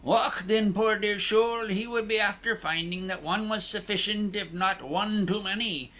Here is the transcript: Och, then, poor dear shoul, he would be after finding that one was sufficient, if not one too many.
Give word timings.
Och, 0.03 0.41
then, 0.47 0.73
poor 0.73 0.97
dear 0.97 1.19
shoul, 1.19 1.67
he 1.67 1.85
would 1.85 2.07
be 2.07 2.19
after 2.19 2.55
finding 2.55 3.05
that 3.05 3.21
one 3.21 3.47
was 3.47 3.63
sufficient, 3.63 4.35
if 4.35 4.51
not 4.51 4.81
one 4.81 5.27
too 5.27 5.43
many. 5.43 5.89